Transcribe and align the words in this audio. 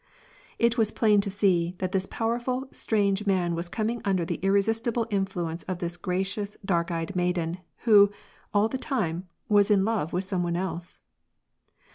It 0.57 0.79
was 0.79 0.89
plain 0.89 1.21
to 1.21 1.29
see, 1.29 1.75
that 1.77 1.91
this 1.91 2.07
powerful, 2.07 2.67
strange 2.71 3.27
man 3.27 3.53
was 3.53 3.69
eoming 3.69 4.01
under 4.03 4.25
the 4.25 4.39
irresistible 4.41 5.05
influence 5.11 5.61
of 5.65 5.77
this 5.77 5.95
gracious 5.95 6.57
dark 6.65 6.89
eyed 6.89 7.15
maiden, 7.15 7.59
who,' 7.85 8.11
all 8.51 8.67
the 8.67 8.79
time, 8.79 9.27
was 9.47 9.69
in 9.69 9.85
love 9.85 10.11
with 10.11 10.23
some 10.23 10.41
one 10.41 10.55
else. 10.55 11.01